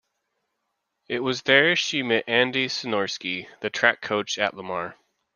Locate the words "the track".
3.59-4.01